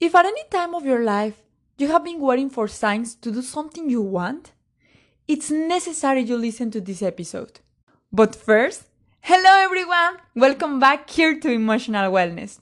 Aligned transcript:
If 0.00 0.14
at 0.14 0.24
any 0.24 0.44
time 0.50 0.74
of 0.74 0.86
your 0.86 1.04
life 1.04 1.42
you 1.76 1.88
have 1.88 2.04
been 2.04 2.20
waiting 2.20 2.48
for 2.48 2.66
signs 2.66 3.14
to 3.16 3.30
do 3.30 3.42
something 3.42 3.90
you 3.90 4.00
want, 4.00 4.52
it's 5.28 5.50
necessary 5.50 6.22
you 6.22 6.38
listen 6.38 6.70
to 6.70 6.80
this 6.80 7.02
episode. 7.02 7.60
But 8.10 8.34
first, 8.34 8.84
hello 9.20 9.62
everyone! 9.62 10.16
Welcome 10.34 10.80
back 10.80 11.10
here 11.10 11.38
to 11.40 11.52
Emotional 11.52 12.10
Wellness. 12.10 12.60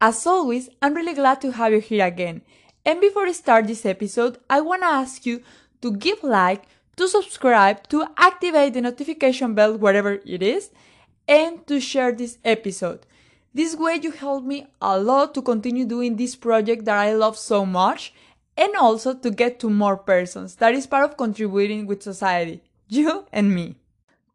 As 0.00 0.26
always, 0.26 0.68
I'm 0.82 0.94
really 0.94 1.14
glad 1.14 1.40
to 1.42 1.52
have 1.52 1.72
you 1.72 1.78
here 1.78 2.04
again. 2.04 2.42
And 2.84 3.00
before 3.00 3.26
I 3.26 3.30
start 3.30 3.68
this 3.68 3.86
episode, 3.86 4.38
I 4.50 4.60
want 4.60 4.82
to 4.82 4.88
ask 4.88 5.24
you 5.24 5.44
to 5.80 5.92
give 5.92 6.24
like, 6.24 6.64
to 6.96 7.06
subscribe, 7.06 7.86
to 7.90 8.04
activate 8.16 8.74
the 8.74 8.80
notification 8.80 9.54
bell 9.54 9.78
wherever 9.78 10.14
it 10.26 10.42
is, 10.42 10.72
and 11.28 11.64
to 11.68 11.78
share 11.78 12.10
this 12.10 12.38
episode. 12.44 13.06
This 13.54 13.76
way 13.76 14.00
you 14.02 14.10
help 14.10 14.42
me 14.42 14.66
a 14.82 14.98
lot 14.98 15.32
to 15.34 15.42
continue 15.42 15.86
doing 15.86 16.16
this 16.16 16.34
project 16.34 16.84
that 16.86 16.98
I 16.98 17.14
love 17.14 17.38
so 17.38 17.64
much 17.64 18.12
and 18.56 18.74
also 18.74 19.14
to 19.14 19.30
get 19.30 19.60
to 19.60 19.70
more 19.70 19.96
persons. 19.96 20.56
That 20.56 20.74
is 20.74 20.88
part 20.88 21.04
of 21.08 21.16
contributing 21.16 21.86
with 21.86 22.02
society. 22.02 22.62
You 22.88 23.24
and 23.32 23.54
me. 23.54 23.76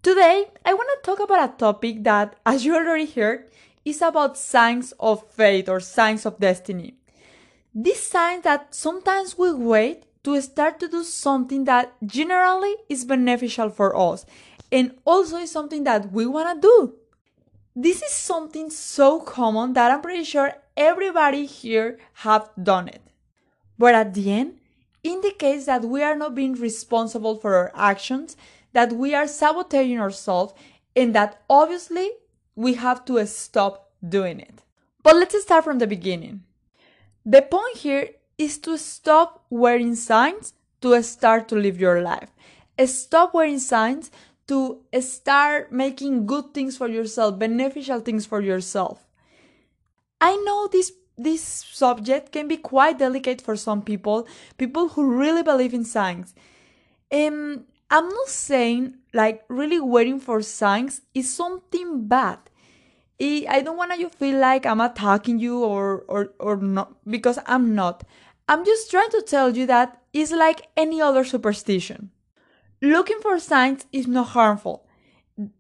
Today, 0.01 0.45
I 0.65 0.73
want 0.73 0.89
to 0.89 1.05
talk 1.05 1.19
about 1.19 1.49
a 1.49 1.57
topic 1.57 2.03
that, 2.03 2.35
as 2.45 2.65
you 2.65 2.75
already 2.75 3.05
heard, 3.05 3.49
is 3.85 4.01
about 4.01 4.37
signs 4.37 4.91
of 4.99 5.29
fate 5.29 5.69
or 5.69 5.79
signs 5.79 6.25
of 6.25 6.39
destiny. 6.39 6.95
These 7.75 8.01
signs 8.01 8.43
that 8.43 8.73
sometimes 8.73 9.37
we 9.37 9.53
wait 9.53 10.03
to 10.23 10.41
start 10.41 10.79
to 10.79 10.87
do 10.87 11.03
something 11.03 11.65
that 11.65 11.93
generally 12.05 12.75
is 12.89 13.05
beneficial 13.05 13.69
for 13.69 13.95
us 13.95 14.25
and 14.71 14.95
also 15.05 15.37
is 15.37 15.51
something 15.51 15.83
that 15.83 16.11
we 16.11 16.25
want 16.25 16.61
to 16.61 16.67
do. 16.67 16.93
This 17.81 18.01
is 18.01 18.11
something 18.11 18.69
so 18.69 19.21
common 19.21 19.71
that 19.71 19.89
I'm 19.89 20.01
pretty 20.01 20.25
sure 20.25 20.51
everybody 20.75 21.45
here 21.45 21.97
have 22.25 22.49
done 22.61 22.89
it. 22.89 23.01
But 23.77 23.95
at 23.95 24.13
the 24.13 24.33
end, 24.33 24.59
indicates 25.01 25.65
that 25.67 25.85
we 25.85 26.03
are 26.03 26.17
not 26.17 26.35
being 26.35 26.55
responsible 26.55 27.35
for 27.37 27.55
our 27.55 27.71
actions, 27.73 28.35
that 28.73 28.91
we 28.91 29.15
are 29.15 29.29
sabotaging 29.29 29.97
ourselves, 29.97 30.53
and 30.93 31.15
that 31.15 31.41
obviously 31.49 32.11
we 32.53 32.73
have 32.73 33.05
to 33.05 33.25
stop 33.25 33.91
doing 34.05 34.41
it. 34.41 34.61
But 35.01 35.15
let's 35.15 35.41
start 35.41 35.63
from 35.63 35.79
the 35.79 35.87
beginning. 35.87 36.43
The 37.25 37.43
point 37.43 37.77
here 37.77 38.09
is 38.37 38.57
to 38.57 38.77
stop 38.77 39.45
wearing 39.49 39.95
signs 39.95 40.51
to 40.81 41.01
start 41.01 41.47
to 41.47 41.55
live 41.55 41.79
your 41.79 42.01
life. 42.01 42.29
Stop 42.85 43.33
wearing 43.33 43.59
signs 43.59 44.11
to 44.49 44.81
start 44.99 45.71
making 45.71 46.25
good 46.25 46.53
things 46.53 46.75
for 46.75 46.87
yourself, 46.87 47.39
beneficial 47.39 47.99
things 47.99 48.25
for 48.25 48.41
yourself. 48.41 49.07
I 50.19 50.35
know 50.45 50.67
this 50.67 50.91
this 51.17 51.43
subject 51.43 52.31
can 52.31 52.47
be 52.47 52.57
quite 52.57 52.97
delicate 52.97 53.41
for 53.41 53.55
some 53.55 53.81
people, 53.81 54.27
people 54.57 54.89
who 54.89 55.17
really 55.17 55.43
believe 55.43 55.73
in 55.73 55.83
signs. 55.83 56.33
Um, 57.11 57.65
I'm 57.91 58.07
not 58.07 58.27
saying 58.27 58.95
like 59.13 59.43
really 59.49 59.79
waiting 59.79 60.19
for 60.19 60.41
signs 60.41 61.01
is 61.13 61.31
something 61.31 62.07
bad. 62.07 62.39
I 63.21 63.61
don't 63.63 63.75
want 63.75 63.99
you 63.99 64.07
feel 64.09 64.39
like 64.39 64.65
I'm 64.65 64.79
attacking 64.79 65.39
you 65.39 65.63
or 65.63 66.05
or 66.07 66.33
or 66.39 66.55
not 66.57 66.95
because 67.05 67.37
I'm 67.45 67.75
not. 67.75 68.03
I'm 68.47 68.65
just 68.65 68.89
trying 68.89 69.11
to 69.11 69.21
tell 69.21 69.55
you 69.55 69.67
that 69.67 70.01
it's 70.13 70.31
like 70.31 70.69
any 70.77 71.01
other 71.01 71.23
superstition. 71.23 72.11
Looking 72.81 73.19
for 73.21 73.39
signs 73.39 73.85
is 73.91 74.07
not 74.07 74.29
harmful. 74.29 74.85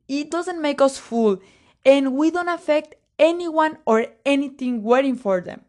It 0.07 0.31
doesn't 0.31 0.61
make 0.61 0.81
us 0.81 0.97
fool, 0.97 1.39
and 1.85 2.13
we 2.15 2.31
don't 2.31 2.49
affect 2.49 2.95
anyone 3.17 3.77
or 3.85 4.07
anything 4.25 4.83
waiting 4.83 5.15
for 5.15 5.41
them. 5.41 5.61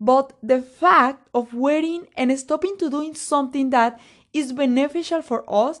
But 0.00 0.32
the 0.42 0.62
fact 0.62 1.28
of 1.34 1.52
waiting 1.52 2.06
and 2.16 2.36
stopping 2.38 2.76
to 2.78 2.90
doing 2.90 3.14
something 3.14 3.70
that 3.70 4.00
is 4.32 4.52
beneficial 4.52 5.22
for 5.22 5.44
us 5.48 5.80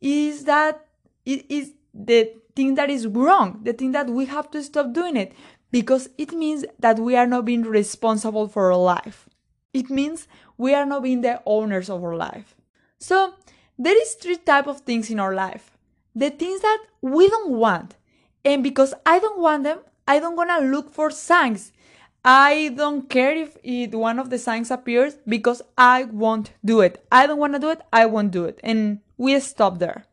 is 0.00 0.44
that 0.44 0.86
it 1.24 1.46
is 1.48 1.72
the 1.94 2.32
thing 2.54 2.74
that 2.74 2.90
is 2.90 3.06
wrong, 3.06 3.60
the 3.62 3.72
thing 3.72 3.92
that 3.92 4.08
we 4.08 4.26
have 4.26 4.50
to 4.50 4.62
stop 4.62 4.92
doing 4.92 5.16
it 5.16 5.32
because 5.70 6.08
it 6.18 6.32
means 6.32 6.64
that 6.78 6.98
we 6.98 7.16
are 7.16 7.26
not 7.26 7.44
being 7.44 7.62
responsible 7.62 8.46
for 8.46 8.70
our 8.70 8.78
life. 8.78 9.28
It 9.72 9.90
means 9.90 10.28
we 10.56 10.74
are 10.74 10.86
not 10.86 11.02
being 11.02 11.22
the 11.22 11.42
owners 11.46 11.90
of 11.90 12.04
our 12.04 12.14
life. 12.14 12.54
So 12.98 13.34
there 13.78 14.00
is 14.00 14.14
three 14.14 14.36
type 14.36 14.66
of 14.66 14.80
things 14.80 15.10
in 15.10 15.18
our 15.18 15.34
life. 15.34 15.76
The 16.14 16.30
things 16.30 16.60
that 16.60 16.78
we 17.00 17.28
don't 17.28 17.52
want. 17.52 17.96
And 18.44 18.62
because 18.62 18.94
I 19.04 19.18
don't 19.18 19.40
want 19.40 19.64
them, 19.64 19.80
I 20.06 20.18
don't 20.18 20.36
gonna 20.36 20.60
look 20.60 20.92
for 20.92 21.10
signs. 21.10 21.72
I 22.24 22.72
don't 22.76 23.08
care 23.10 23.34
if 23.34 23.56
it, 23.62 23.94
one 23.94 24.18
of 24.18 24.30
the 24.30 24.38
signs 24.38 24.70
appears 24.70 25.16
because 25.28 25.60
I 25.76 26.04
won't 26.04 26.52
do 26.64 26.80
it. 26.80 27.04
I 27.10 27.26
don't 27.26 27.38
wanna 27.38 27.58
do 27.58 27.70
it, 27.70 27.82
I 27.92 28.06
won't 28.06 28.30
do 28.30 28.44
it. 28.44 28.60
And 28.62 29.00
we 29.18 29.38
stop 29.40 29.78
there. 29.78 30.06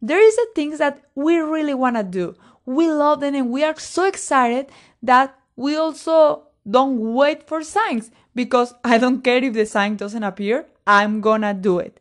There 0.00 0.20
is 0.20 0.36
the 0.36 0.48
things 0.54 0.78
that 0.78 1.00
we 1.14 1.38
really 1.38 1.74
wanna 1.74 2.02
do. 2.02 2.34
We 2.66 2.90
love 2.90 3.20
them 3.20 3.34
and 3.34 3.50
we 3.50 3.64
are 3.64 3.78
so 3.78 4.04
excited 4.04 4.66
that 5.02 5.38
we 5.56 5.76
also 5.76 6.48
don't 6.68 7.14
wait 7.14 7.46
for 7.46 7.62
signs 7.62 8.10
because 8.34 8.74
I 8.84 8.98
don't 8.98 9.22
care 9.22 9.42
if 9.42 9.54
the 9.54 9.66
sign 9.66 9.96
doesn't 9.96 10.22
appear, 10.22 10.66
I'm 10.86 11.20
gonna 11.20 11.54
do 11.54 11.78
it. 11.78 12.00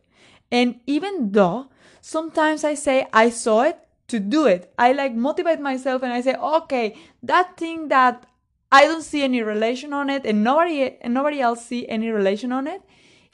And 0.51 0.79
even 0.85 1.31
though 1.31 1.67
sometimes 2.01 2.63
I 2.63 2.73
say 2.73 3.07
I 3.13 3.29
saw 3.29 3.63
it 3.63 3.79
to 4.09 4.19
do 4.19 4.45
it, 4.45 4.73
I 4.77 4.91
like 4.91 5.15
motivate 5.15 5.59
myself 5.59 6.03
and 6.03 6.11
I 6.11 6.21
say, 6.21 6.35
okay, 6.35 6.97
that 7.23 7.57
thing 7.57 7.87
that 7.87 8.25
I 8.71 8.83
don't 8.83 9.03
see 9.03 9.23
any 9.23 9.41
relation 9.41 9.93
on 9.93 10.09
it 10.09 10.25
and 10.25 10.43
nobody 10.43 10.97
and 11.01 11.13
nobody 11.13 11.41
else 11.41 11.65
see 11.65 11.87
any 11.87 12.09
relation 12.09 12.51
on 12.51 12.67
it, 12.67 12.81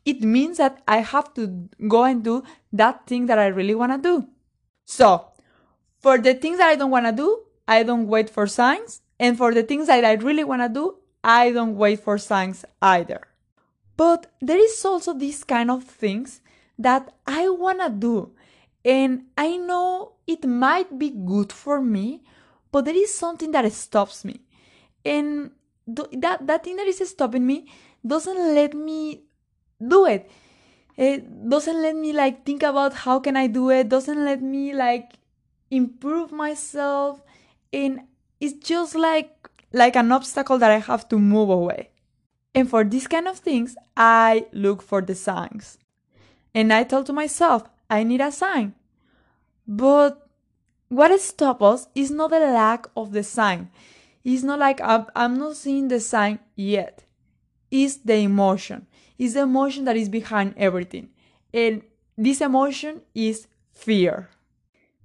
it 0.05 0.21
means 0.21 0.57
that 0.57 0.81
I 0.87 0.97
have 0.97 1.33
to 1.35 1.69
go 1.87 2.03
and 2.05 2.23
do 2.23 2.43
that 2.73 3.05
thing 3.07 3.25
that 3.25 3.37
I 3.39 3.47
really 3.47 3.75
want 3.75 3.91
to 3.91 3.97
do. 3.97 4.27
So, 4.85 5.31
for 5.99 6.17
the 6.17 6.33
things 6.33 6.59
that 6.59 6.69
I 6.69 6.75
don't 6.75 6.91
want 6.91 7.05
to 7.07 7.11
do, 7.11 7.43
I 7.67 7.83
don't 7.83 8.07
wait 8.07 8.29
for 8.29 8.47
signs, 8.47 9.01
and 9.19 9.37
for 9.37 9.53
the 9.53 9.63
things 9.63 9.87
that 9.87 10.05
I 10.05 10.13
really 10.13 10.45
want 10.45 10.61
to 10.61 10.69
do, 10.69 10.97
I 11.23 11.51
don't 11.51 11.75
wait 11.75 11.99
for 11.99 12.17
signs 12.17 12.63
either. 12.81 13.27
But 13.97 14.31
there 14.39 14.57
is 14.59 14.85
also 14.85 15.13
this 15.13 15.43
kind 15.43 15.69
of 15.69 15.83
things 15.83 16.39
that 16.77 17.13
I 17.25 17.49
wanna 17.49 17.89
do. 17.89 18.31
And 18.85 19.25
I 19.37 19.57
know 19.57 20.13
it 20.25 20.45
might 20.45 20.97
be 20.97 21.09
good 21.09 21.51
for 21.51 21.81
me, 21.81 22.23
but 22.71 22.85
there 22.85 22.95
is 22.95 23.13
something 23.13 23.51
that 23.51 23.71
stops 23.71 24.23
me. 24.23 24.41
And 25.03 25.51
th- 25.85 26.09
that, 26.21 26.47
that 26.47 26.63
thing 26.63 26.77
that 26.77 26.87
is 26.87 27.01
stopping 27.09 27.45
me 27.45 27.69
doesn't 28.05 28.55
let 28.55 28.73
me 28.73 29.23
do 29.85 30.05
it. 30.05 30.29
It 30.95 31.49
doesn't 31.49 31.81
let 31.81 31.95
me 31.95 32.11
like 32.13 32.45
think 32.45 32.63
about 32.63 32.93
how 32.93 33.19
can 33.19 33.37
I 33.37 33.47
do 33.47 33.69
it, 33.69 33.89
doesn't 33.89 34.23
let 34.25 34.41
me 34.41 34.73
like 34.73 35.13
improve 35.69 36.31
myself. 36.31 37.21
And 37.71 38.01
it's 38.39 38.53
just 38.67 38.95
like 38.95 39.33
like 39.73 39.95
an 39.95 40.11
obstacle 40.11 40.57
that 40.57 40.71
I 40.71 40.79
have 40.79 41.07
to 41.09 41.19
move 41.19 41.49
away. 41.49 41.89
And 42.55 42.69
for 42.69 42.83
these 42.83 43.07
kind 43.07 43.27
of 43.27 43.37
things, 43.37 43.75
I 43.95 44.47
look 44.51 44.81
for 44.81 45.01
the 45.01 45.13
signs. 45.13 45.77
And 46.57 46.73
I 46.73 46.83
told 46.85 47.05
to 47.05 47.13
myself, 47.13 47.69
I 47.87 48.01
need 48.01 48.19
a 48.19 48.31
sign. 48.31 48.73
But 49.67 50.27
what 50.89 51.21
stops 51.21 51.61
us 51.61 51.87
is 51.93 52.09
not 52.09 52.31
the 52.31 52.39
lack 52.39 52.87
of 52.97 53.11
the 53.11 53.21
sign. 53.21 53.69
It's 54.23 54.41
not 54.41 54.57
like 54.57 54.81
I'm, 54.81 55.05
I'm 55.15 55.37
not 55.37 55.55
seeing 55.55 55.87
the 55.87 55.99
sign 55.99 56.39
yet. 56.55 57.03
It's 57.69 57.97
the 57.97 58.15
emotion. 58.15 58.87
It's 59.19 59.35
the 59.35 59.41
emotion 59.41 59.85
that 59.85 59.97
is 59.97 60.09
behind 60.09 60.55
everything. 60.57 61.09
And 61.53 61.83
this 62.17 62.41
emotion 62.41 63.01
is 63.13 63.45
fear. 63.71 64.31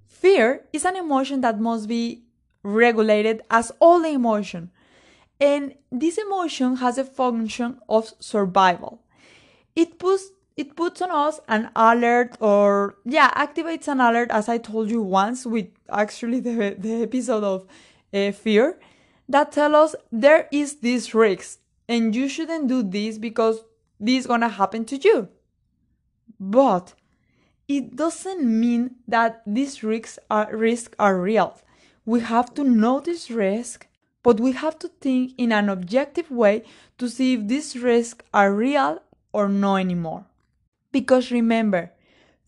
Fear 0.07 0.65
is 0.73 0.87
an 0.87 0.97
emotion 0.97 1.43
that 1.43 1.61
must 1.61 1.87
be 1.87 2.23
regulated 2.63 3.43
as 3.51 3.71
all 3.79 4.01
the 4.01 4.09
emotion. 4.09 4.71
And 5.39 5.75
this 5.91 6.17
emotion 6.17 6.77
has 6.77 6.97
a 6.97 7.05
function 7.05 7.79
of 7.91 8.11
survival. 8.21 9.03
It 9.77 9.99
puts 9.99 10.31
it 10.57 10.77
puts 10.77 11.01
on 11.01 11.11
us 11.11 11.41
an 11.49 11.71
alert 11.75 12.37
or 12.41 12.97
yeah 13.05 13.31
activates 13.35 13.89
an 13.89 14.01
alert 14.01 14.31
as 14.31 14.49
i 14.49 14.59
told 14.59 14.91
you 14.91 15.01
once 15.01 15.47
with 15.47 15.67
actually 15.91 16.41
the, 16.41 16.77
the 16.79 17.03
episode 17.03 17.43
of 17.43 17.67
uh, 18.13 18.31
fear 18.33 18.79
that 19.29 19.53
tell 19.53 19.75
us 19.75 19.95
there 20.11 20.49
is 20.53 20.77
this 20.77 21.15
risk 21.15 21.59
and 21.89 22.15
you 22.15 22.29
shouldn't 22.29 22.69
do 22.69 22.83
this 22.83 23.19
because 23.19 23.65
this 24.01 24.21
is 24.21 24.27
gonna 24.27 24.49
happen 24.49 24.85
to 24.87 24.97
you. 24.97 25.29
But 26.41 26.95
it 27.69 27.97
doesn't 27.97 28.45
mean 28.45 28.97
that 29.07 29.43
these 29.47 29.83
risks 29.83 30.19
are, 30.31 30.55
risks 30.55 30.95
are 30.99 31.21
real. 31.21 31.59
We 32.05 32.21
have 32.21 32.53
to 32.55 32.65
know 32.65 33.01
this 33.01 33.31
risk, 33.31 33.87
but 34.23 34.41
we 34.41 34.53
have 34.53 34.79
to 34.81 34.89
think 34.89 35.33
in 35.39 35.53
an 35.53 35.69
objective 35.69 36.31
way 36.31 36.65
to 36.99 37.09
see 37.09 37.35
if 37.35 37.47
these 37.47 37.77
risks 37.77 38.25
are 38.35 38.53
real 38.53 39.01
or 39.33 39.49
no 39.49 39.77
anymore. 39.77 40.27
Because 40.93 41.31
remember, 41.31 41.93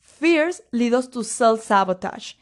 fears 0.00 0.60
lead 0.72 0.94
us 0.94 1.08
to 1.08 1.24
self 1.24 1.62
sabotage, 1.62 2.34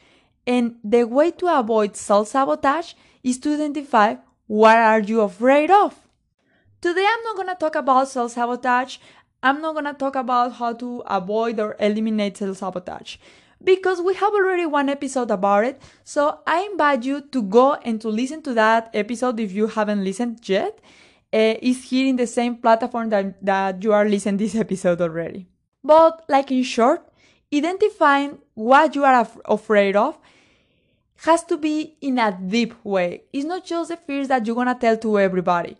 and 0.46 0.76
the 0.82 1.04
way 1.04 1.30
to 1.30 1.46
avoid 1.58 1.96
self 1.96 2.28
sabotage 2.28 2.94
is 3.22 3.38
to 3.38 3.54
identify 3.54 4.16
what 4.46 4.76
are 4.76 5.00
you 5.00 5.20
afraid 5.20 5.70
of. 5.70 5.96
Today 6.80 7.06
I'm 7.08 7.22
not 7.22 7.36
going 7.36 7.48
to 7.48 7.54
talk 7.54 7.76
about 7.76 8.08
self 8.08 8.32
sabotage. 8.32 8.98
I'm 9.42 9.60
not 9.60 9.72
going 9.72 9.86
to 9.86 9.94
talk 9.94 10.16
about 10.16 10.54
how 10.54 10.72
to 10.74 11.02
avoid 11.06 11.58
or 11.58 11.76
eliminate 11.78 12.36
self 12.36 12.58
sabotage 12.58 13.16
because 13.64 14.00
we 14.00 14.14
have 14.14 14.32
already 14.32 14.66
one 14.66 14.88
episode 14.88 15.30
about 15.30 15.64
it. 15.64 15.82
So 16.04 16.40
I 16.46 16.68
invite 16.70 17.04
you 17.04 17.20
to 17.20 17.42
go 17.42 17.74
and 17.74 18.00
to 18.00 18.08
listen 18.08 18.42
to 18.42 18.54
that 18.54 18.90
episode 18.94 19.38
if 19.40 19.52
you 19.52 19.68
haven't 19.68 20.04
listened 20.04 20.48
yet. 20.48 20.80
Uh, 21.32 21.56
it's 21.62 21.84
here 21.84 22.06
in 22.06 22.16
the 22.16 22.26
same 22.26 22.56
platform 22.56 23.08
that, 23.10 23.44
that 23.44 23.82
you 23.82 23.92
are 23.92 24.06
listening 24.06 24.36
this 24.36 24.54
episode 24.54 25.00
already. 25.00 25.46
But 25.84 26.24
like 26.28 26.50
in 26.50 26.62
short, 26.62 27.02
identifying 27.52 28.38
what 28.54 28.94
you 28.94 29.04
are 29.04 29.20
af- 29.20 29.38
afraid 29.44 29.96
of 29.96 30.18
has 31.24 31.44
to 31.44 31.56
be 31.56 31.96
in 32.00 32.18
a 32.18 32.32
deep 32.32 32.74
way. 32.84 33.22
It's 33.32 33.44
not 33.44 33.64
just 33.64 33.90
the 33.90 33.96
fears 33.96 34.28
that 34.28 34.46
you're 34.46 34.56
gonna 34.56 34.74
tell 34.78 34.96
to 34.98 35.18
everybody. 35.18 35.76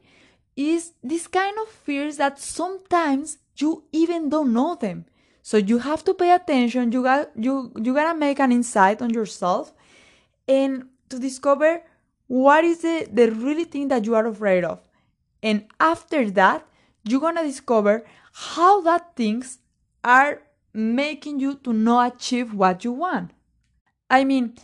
It's 0.56 0.92
this 1.02 1.26
kind 1.26 1.56
of 1.58 1.68
fears 1.68 2.16
that 2.18 2.38
sometimes 2.38 3.38
you 3.56 3.84
even 3.92 4.28
don't 4.28 4.52
know 4.52 4.74
them. 4.74 5.06
So 5.42 5.56
you 5.56 5.78
have 5.78 6.04
to 6.04 6.14
pay 6.14 6.30
attention. 6.30 6.92
You 6.92 7.02
got 7.02 7.30
you 7.36 7.72
you 7.76 7.94
gotta 7.94 8.16
make 8.18 8.38
an 8.38 8.52
insight 8.52 9.02
on 9.02 9.10
yourself 9.10 9.72
and 10.46 10.84
to 11.08 11.18
discover 11.18 11.82
what 12.28 12.64
is 12.64 12.82
the, 12.82 13.08
the 13.12 13.30
really 13.30 13.64
thing 13.64 13.88
that 13.88 14.04
you 14.04 14.14
are 14.14 14.26
afraid 14.26 14.64
of. 14.64 14.80
And 15.42 15.66
after 15.80 16.30
that, 16.30 16.66
you're 17.04 17.20
gonna 17.20 17.42
discover 17.42 18.04
how 18.32 18.80
that 18.82 19.16
things 19.16 19.58
are 20.04 20.42
making 20.74 21.40
you 21.40 21.54
to 21.54 21.72
not 21.72 22.16
achieve 22.16 22.54
what 22.54 22.84
you 22.84 22.92
want. 22.92 23.30
I 24.08 24.24
mean, 24.24 24.54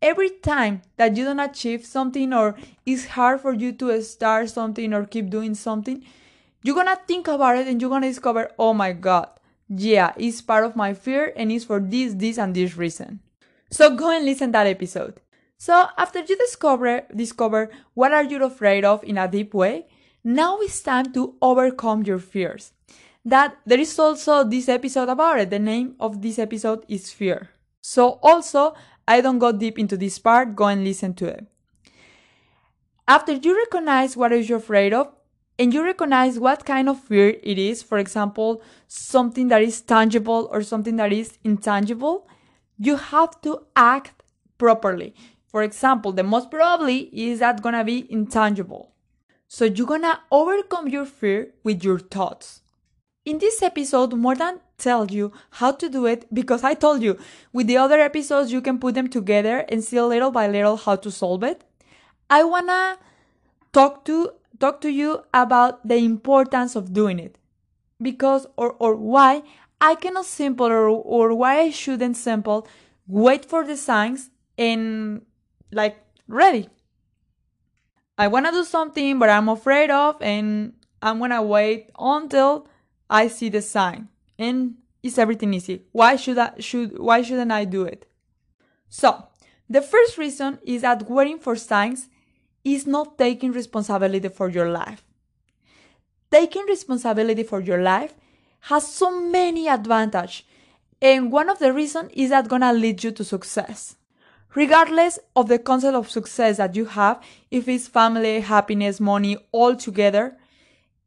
every 0.00 0.30
time 0.30 0.82
that 0.96 1.16
you 1.16 1.24
don't 1.24 1.40
achieve 1.40 1.84
something 1.86 2.32
or 2.32 2.56
it's 2.84 3.06
hard 3.06 3.40
for 3.40 3.52
you 3.52 3.72
to 3.72 4.02
start 4.02 4.50
something 4.50 4.92
or 4.92 5.04
keep 5.04 5.30
doing 5.30 5.54
something, 5.54 6.04
you're 6.62 6.74
gonna 6.74 6.98
think 7.06 7.28
about 7.28 7.58
it 7.58 7.68
and 7.68 7.80
you're 7.80 7.90
gonna 7.90 8.08
discover, 8.08 8.50
oh 8.58 8.74
my 8.74 8.92
god, 8.92 9.28
yeah, 9.68 10.12
it's 10.16 10.42
part 10.42 10.64
of 10.64 10.76
my 10.76 10.94
fear 10.94 11.32
and 11.36 11.50
it's 11.50 11.64
for 11.64 11.80
this, 11.80 12.14
this, 12.14 12.38
and 12.38 12.54
this 12.54 12.76
reason. 12.76 13.20
So 13.70 13.94
go 13.96 14.10
and 14.10 14.24
listen 14.24 14.52
that 14.52 14.66
episode. 14.66 15.20
So 15.56 15.86
after 15.96 16.20
you 16.20 16.36
discover 16.36 17.02
discover 17.14 17.70
what 17.94 18.12
are 18.12 18.24
you 18.24 18.42
afraid 18.44 18.84
of 18.84 19.04
in 19.04 19.16
a 19.16 19.28
deep 19.28 19.54
way, 19.54 19.86
now 20.24 20.58
it's 20.58 20.80
time 20.80 21.12
to 21.14 21.36
overcome 21.40 22.02
your 22.02 22.18
fears. 22.18 22.72
That 23.24 23.58
there 23.64 23.78
is 23.78 23.98
also 23.98 24.44
this 24.44 24.68
episode 24.68 25.08
about 25.08 25.38
it. 25.38 25.50
The 25.50 25.58
name 25.58 25.94
of 26.00 26.22
this 26.22 26.38
episode 26.38 26.84
is 26.88 27.12
fear. 27.12 27.50
So 27.80 28.18
also 28.22 28.74
I 29.06 29.20
don't 29.20 29.38
go 29.38 29.52
deep 29.52 29.78
into 29.78 29.96
this 29.96 30.18
part, 30.18 30.56
go 30.56 30.66
and 30.66 30.84
listen 30.84 31.14
to 31.14 31.26
it. 31.26 31.46
After 33.06 33.32
you 33.32 33.56
recognize 33.56 34.16
what 34.16 34.32
is 34.32 34.48
you're 34.48 34.58
afraid 34.58 34.92
of, 34.92 35.12
and 35.58 35.72
you 35.74 35.84
recognize 35.84 36.38
what 36.38 36.64
kind 36.64 36.88
of 36.88 36.98
fear 36.98 37.36
it 37.42 37.58
is, 37.58 37.82
for 37.82 37.98
example, 37.98 38.62
something 38.88 39.48
that 39.48 39.62
is 39.62 39.80
tangible 39.80 40.48
or 40.50 40.62
something 40.62 40.96
that 40.96 41.12
is 41.12 41.38
intangible, 41.44 42.26
you 42.78 42.96
have 42.96 43.40
to 43.42 43.66
act 43.76 44.22
properly. 44.56 45.14
For 45.46 45.62
example, 45.62 46.12
the 46.12 46.22
most 46.22 46.50
probably 46.50 47.10
is 47.12 47.40
that 47.40 47.62
gonna 47.62 47.84
be 47.84 48.10
intangible. 48.10 48.92
So 49.46 49.66
you're 49.66 49.86
gonna 49.86 50.20
overcome 50.30 50.88
your 50.88 51.04
fear 51.04 51.52
with 51.62 51.84
your 51.84 51.98
thoughts. 51.98 52.62
In 53.24 53.38
this 53.38 53.62
episode, 53.62 54.14
more 54.14 54.34
than 54.34 54.58
tell 54.78 55.08
you 55.08 55.32
how 55.50 55.70
to 55.70 55.88
do 55.88 56.06
it 56.06 56.26
because 56.34 56.64
I 56.64 56.74
told 56.74 57.02
you 57.02 57.18
with 57.52 57.68
the 57.68 57.76
other 57.76 58.00
episodes 58.00 58.50
you 58.50 58.60
can 58.60 58.80
put 58.80 58.94
them 58.94 59.08
together 59.08 59.58
and 59.68 59.82
see 59.84 60.00
little 60.00 60.32
by 60.32 60.48
little 60.48 60.76
how 60.76 60.96
to 60.96 61.10
solve 61.10 61.44
it. 61.44 61.62
I 62.28 62.42
wanna 62.42 62.98
talk 63.72 64.04
to 64.06 64.32
talk 64.58 64.80
to 64.80 64.90
you 64.90 65.22
about 65.32 65.86
the 65.86 65.96
importance 65.96 66.74
of 66.74 66.92
doing 66.92 67.20
it 67.20 67.38
because 68.00 68.46
or 68.56 68.72
or 68.80 68.96
why 68.96 69.42
I 69.80 69.94
cannot 69.94 70.26
simple 70.26 70.66
or, 70.66 70.88
or 70.88 71.32
why 71.32 71.60
I 71.60 71.70
shouldn't 71.70 72.16
simple 72.16 72.66
wait 73.06 73.44
for 73.44 73.64
the 73.64 73.76
signs 73.76 74.30
and 74.58 75.22
like 75.70 75.96
ready. 76.26 76.68
I 78.18 78.26
wanna 78.26 78.50
do 78.50 78.64
something 78.64 79.20
but 79.20 79.28
I'm 79.28 79.48
afraid 79.48 79.90
of 79.90 80.20
and 80.20 80.72
I'm 81.00 81.20
gonna 81.20 81.42
wait 81.42 81.90
until 81.96 82.66
I 83.12 83.28
see 83.28 83.50
the 83.50 83.60
sign. 83.60 84.08
And 84.38 84.76
is 85.02 85.18
everything 85.18 85.52
easy? 85.52 85.82
Why 85.92 86.16
should 86.16 86.38
I 86.38 86.52
should 86.58 86.98
why 86.98 87.20
shouldn't 87.20 87.52
I 87.52 87.66
do 87.66 87.84
it? 87.84 88.10
So, 88.88 89.28
the 89.68 89.82
first 89.82 90.16
reason 90.16 90.58
is 90.64 90.82
that 90.82 91.08
waiting 91.08 91.38
for 91.38 91.54
signs 91.54 92.08
is 92.64 92.86
not 92.86 93.18
taking 93.18 93.52
responsibility 93.52 94.28
for 94.28 94.48
your 94.48 94.70
life. 94.70 95.04
Taking 96.30 96.64
responsibility 96.64 97.42
for 97.42 97.60
your 97.60 97.82
life 97.82 98.14
has 98.60 98.90
so 98.90 99.20
many 99.20 99.68
advantages, 99.68 100.44
and 101.02 101.30
one 101.30 101.50
of 101.50 101.58
the 101.58 101.72
reasons 101.72 102.10
is 102.14 102.30
that 102.30 102.48
gonna 102.48 102.72
lead 102.72 103.04
you 103.04 103.10
to 103.10 103.24
success. 103.24 103.96
Regardless 104.54 105.18
of 105.36 105.48
the 105.48 105.58
concept 105.58 105.96
of 105.96 106.10
success 106.10 106.56
that 106.58 106.76
you 106.76 106.86
have, 106.86 107.22
if 107.50 107.68
it's 107.68 107.88
family, 107.88 108.40
happiness, 108.40 109.00
money, 109.00 109.36
all 109.50 109.74
together, 109.74 110.36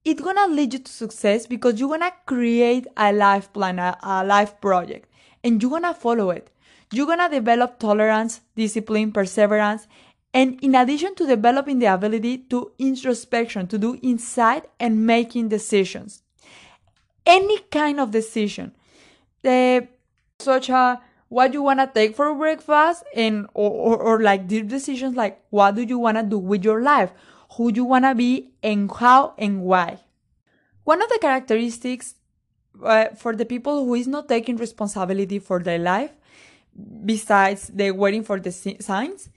it's 0.06 0.22
gonna 0.22 0.48
lead 0.48 0.72
you 0.72 0.80
to 0.80 0.92
success 0.92 1.48
because 1.48 1.80
you're 1.80 1.90
gonna 1.90 2.14
create 2.28 2.86
a 2.96 3.12
life 3.12 3.52
plan, 3.52 3.80
a, 3.80 3.98
a 4.04 4.24
life 4.24 4.62
project, 4.62 5.10
and 5.44 5.62
you're 5.62 5.72
gonna 5.72 5.96
follow 5.96 6.30
it. 6.30 6.52
You're 6.92 7.08
gonna 7.08 7.28
develop 7.28 7.80
tolerance, 7.80 8.42
discipline, 8.56 9.12
perseverance, 9.12 9.88
and 10.32 10.60
in 10.64 10.76
addition 10.76 11.16
to 11.16 11.26
developing 11.26 11.80
the 11.80 11.88
ability 11.88 12.38
to 12.50 12.72
introspection, 12.78 13.68
to 13.68 13.80
do 13.80 13.98
insight 14.04 14.66
and 14.80 15.08
making 15.08 15.50
decisions. 15.50 16.22
Any 17.26 17.58
kind 17.72 18.00
of 18.00 18.12
decision, 18.12 18.74
the, 19.42 19.88
such 20.38 20.70
a 20.70 21.02
what 21.30 21.52
you 21.54 21.64
wanna 21.64 21.90
take 21.92 22.16
for 22.16 22.36
breakfast 22.36 23.04
and 23.16 23.48
or, 23.56 23.72
or, 23.72 23.98
or 23.98 24.22
like 24.22 24.48
deep 24.48 24.68
decisions 24.68 25.16
like 25.16 25.42
what 25.50 25.74
do 25.74 25.82
you 25.82 25.98
wanna 25.98 26.22
do 26.22 26.38
with 26.38 26.64
your 26.64 26.84
life 26.84 27.12
who 27.56 27.72
you 27.74 27.86
want 27.86 28.06
to 28.06 28.16
be 28.16 28.52
and 28.62 28.92
how 28.92 29.34
and 29.38 29.62
why. 29.62 30.00
One 30.86 31.02
of 31.02 31.10
the 31.10 31.20
characteristics 31.20 32.16
uh, 32.84 33.10
for 33.18 33.36
the 33.36 33.46
people 33.46 33.86
who 33.86 33.96
is 33.96 34.08
not 34.08 34.30
taking 34.30 34.56
responsibility 34.56 35.40
for 35.40 35.60
their 35.60 35.80
life, 35.80 36.12
besides 37.06 37.72
the 37.74 37.92
waiting 37.92 38.24
for 38.24 38.40
the 38.40 38.52
signs, 38.52 39.30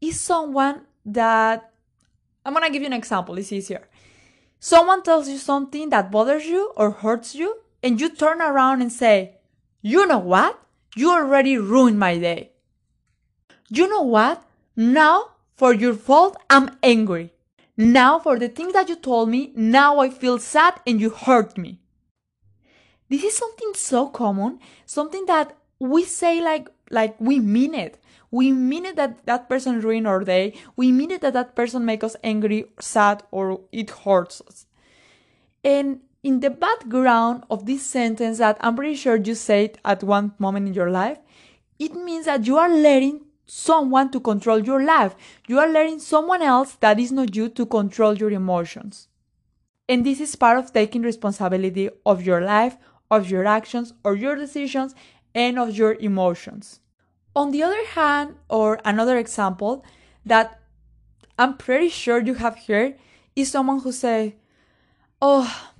is 0.00 0.20
someone 0.20 0.82
that 1.04 1.70
I'm 2.44 2.54
gonna 2.54 2.70
give 2.70 2.82
you 2.82 2.86
an 2.86 2.92
example, 2.92 3.36
it's 3.38 3.52
easier. 3.52 3.88
Someone 4.58 5.02
tells 5.02 5.28
you 5.28 5.36
something 5.36 5.90
that 5.90 6.10
bothers 6.10 6.46
you 6.46 6.72
or 6.76 6.90
hurts 6.90 7.34
you, 7.34 7.58
and 7.82 8.00
you 8.00 8.08
turn 8.08 8.40
around 8.40 8.80
and 8.80 8.90
say, 8.90 9.36
You 9.82 10.06
know 10.06 10.18
what? 10.18 10.58
You 10.96 11.10
already 11.12 11.58
ruined 11.58 11.98
my 11.98 12.18
day. 12.18 12.52
You 13.68 13.88
know 13.88 14.02
what? 14.02 14.42
Now, 14.74 15.32
for 15.56 15.74
your 15.74 15.94
fault, 15.94 16.36
I'm 16.48 16.78
angry. 16.82 17.32
Now, 17.76 18.18
for 18.18 18.38
the 18.38 18.48
things 18.48 18.72
that 18.72 18.88
you 18.88 18.96
told 18.96 19.28
me, 19.28 19.52
now 19.54 19.98
I 19.98 20.08
feel 20.08 20.38
sad 20.38 20.80
and 20.86 21.00
you 21.00 21.10
hurt 21.10 21.58
me. 21.58 21.78
This 23.08 23.22
is 23.22 23.36
something 23.36 23.72
so 23.74 24.08
common, 24.08 24.58
something 24.86 25.26
that 25.26 25.56
we 25.78 26.04
say 26.04 26.40
like 26.40 26.68
like 26.90 27.20
we 27.20 27.38
mean 27.38 27.74
it. 27.74 27.98
We 28.30 28.50
mean 28.52 28.86
it 28.86 28.96
that 28.96 29.26
that 29.26 29.48
person 29.48 29.80
ruined 29.80 30.06
our 30.08 30.24
day. 30.24 30.54
We 30.74 30.90
mean 30.90 31.10
it 31.10 31.20
that 31.20 31.34
that 31.34 31.54
person 31.54 31.84
make 31.84 32.02
us 32.02 32.16
angry, 32.24 32.64
sad, 32.80 33.22
or 33.30 33.60
it 33.72 33.90
hurts 33.90 34.42
us. 34.48 34.66
And 35.62 36.00
in 36.22 36.40
the 36.40 36.50
background 36.50 37.44
of 37.50 37.66
this 37.66 37.84
sentence 37.84 38.38
that 38.38 38.56
I'm 38.60 38.74
pretty 38.74 38.96
sure 38.96 39.16
you 39.16 39.34
said 39.34 39.78
at 39.84 40.02
one 40.02 40.32
moment 40.38 40.66
in 40.66 40.74
your 40.74 40.90
life, 40.90 41.18
it 41.78 41.94
means 41.94 42.24
that 42.24 42.46
you 42.46 42.56
are 42.56 42.68
letting 42.68 43.25
someone 43.46 44.10
to 44.10 44.20
control 44.20 44.58
your 44.58 44.82
life. 44.82 45.14
You 45.46 45.58
are 45.58 45.68
letting 45.68 46.00
someone 46.00 46.42
else 46.42 46.74
that 46.80 46.98
is 46.98 47.12
not 47.12 47.34
you 47.34 47.48
to 47.50 47.64
control 47.64 48.16
your 48.16 48.30
emotions. 48.30 49.08
And 49.88 50.04
this 50.04 50.20
is 50.20 50.34
part 50.34 50.58
of 50.58 50.72
taking 50.72 51.02
responsibility 51.02 51.88
of 52.04 52.22
your 52.22 52.40
life, 52.40 52.76
of 53.10 53.30
your 53.30 53.46
actions, 53.46 53.94
or 54.02 54.16
your 54.16 54.34
decisions, 54.34 54.94
and 55.34 55.58
of 55.58 55.76
your 55.76 55.94
emotions. 55.94 56.80
On 57.36 57.52
the 57.52 57.62
other 57.62 57.86
hand, 57.86 58.34
or 58.48 58.80
another 58.84 59.16
example 59.16 59.84
that 60.24 60.60
I'm 61.38 61.56
pretty 61.56 61.88
sure 61.88 62.18
you 62.18 62.34
have 62.34 62.66
heard 62.66 62.96
is 63.36 63.50
someone 63.50 63.80
who 63.80 63.92
say, 63.92 64.36
oh, 65.22 65.70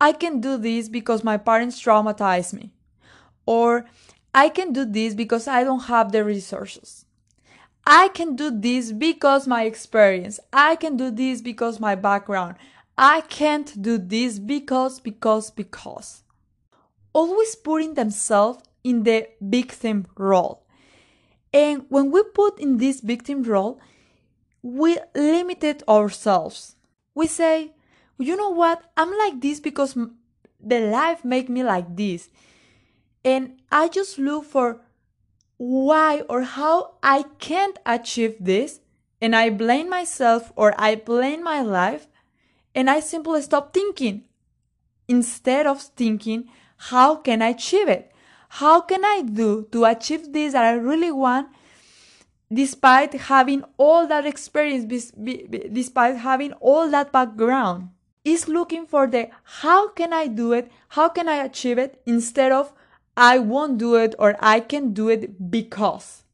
I 0.00 0.12
can 0.12 0.40
do 0.40 0.58
this 0.58 0.88
because 0.88 1.24
my 1.24 1.38
parents 1.38 1.80
traumatized 1.80 2.52
me. 2.52 2.74
Or 3.46 3.86
I 4.34 4.48
can 4.48 4.72
do 4.72 4.84
this 4.84 5.14
because 5.14 5.46
I 5.46 5.64
don't 5.64 5.84
have 5.84 6.12
the 6.12 6.24
resources. 6.24 7.03
I 7.86 8.08
can 8.08 8.34
do 8.34 8.50
this 8.50 8.92
because 8.92 9.46
my 9.46 9.64
experience. 9.64 10.40
I 10.52 10.76
can 10.76 10.96
do 10.96 11.10
this 11.10 11.42
because 11.42 11.80
my 11.80 11.94
background. 11.94 12.56
I 12.96 13.22
can't 13.22 13.82
do 13.82 13.98
this 13.98 14.38
because, 14.38 15.00
because, 15.00 15.50
because. 15.50 16.22
Always 17.12 17.54
putting 17.56 17.94
themselves 17.94 18.62
in 18.82 19.02
the 19.02 19.28
victim 19.40 20.06
role. 20.16 20.64
And 21.52 21.84
when 21.88 22.10
we 22.10 22.22
put 22.22 22.58
in 22.58 22.78
this 22.78 23.00
victim 23.00 23.42
role, 23.42 23.80
we 24.62 24.98
limited 25.14 25.82
ourselves. 25.88 26.76
We 27.14 27.26
say, 27.26 27.72
you 28.18 28.36
know 28.36 28.50
what? 28.50 28.82
I'm 28.96 29.16
like 29.18 29.40
this 29.40 29.60
because 29.60 29.94
the 29.94 30.80
life 30.80 31.24
make 31.24 31.48
me 31.48 31.62
like 31.62 31.96
this. 31.96 32.28
And 33.24 33.60
I 33.70 33.88
just 33.88 34.18
look 34.18 34.44
for 34.44 34.80
why 35.64 36.20
or 36.28 36.42
how 36.42 36.94
I 37.02 37.24
can't 37.38 37.78
achieve 37.86 38.36
this. 38.38 38.80
And 39.20 39.34
I 39.34 39.48
blame 39.48 39.88
myself 39.88 40.52
or 40.56 40.74
I 40.76 40.96
blame 40.96 41.42
my 41.42 41.62
life. 41.62 42.06
And 42.74 42.90
I 42.90 43.00
simply 43.00 43.40
stop 43.40 43.72
thinking 43.72 44.24
instead 45.08 45.66
of 45.66 45.80
thinking, 45.80 46.48
how 46.76 47.16
can 47.16 47.40
I 47.40 47.48
achieve 47.48 47.88
it? 47.88 48.12
How 48.60 48.80
can 48.80 49.04
I 49.04 49.22
do 49.22 49.66
to 49.72 49.84
achieve 49.84 50.32
this 50.32 50.52
that 50.52 50.64
I 50.64 50.74
really 50.74 51.10
want 51.10 51.48
despite 52.52 53.14
having 53.14 53.64
all 53.78 54.06
that 54.06 54.26
experience, 54.26 54.84
despite 54.84 56.16
having 56.16 56.52
all 56.54 56.90
that 56.90 57.10
background? 57.10 57.88
Is 58.24 58.48
looking 58.48 58.86
for 58.86 59.06
the 59.06 59.28
how 59.44 59.88
can 59.88 60.12
I 60.12 60.26
do 60.28 60.52
it? 60.52 60.70
How 60.88 61.08
can 61.08 61.28
I 61.28 61.36
achieve 61.44 61.78
it 61.78 62.00
instead 62.06 62.52
of 62.52 62.72
I 63.16 63.38
won't 63.38 63.78
do 63.78 63.94
it 63.94 64.14
or 64.18 64.36
I 64.40 64.60
can 64.60 64.92
do 64.92 65.08
it 65.08 65.50
because. 65.50 66.24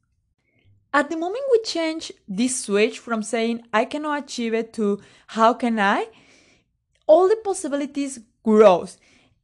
At 0.93 1.09
the 1.09 1.17
moment 1.17 1.45
we 1.51 1.59
change 1.63 2.11
this 2.27 2.63
switch 2.63 2.99
from 2.99 3.23
saying 3.23 3.63
I 3.71 3.85
cannot 3.85 4.23
achieve 4.23 4.53
it 4.53 4.73
to 4.73 4.99
how 5.27 5.53
can 5.53 5.79
I, 5.79 6.07
all 7.07 7.29
the 7.29 7.37
possibilities 7.37 8.19
grows 8.43 8.97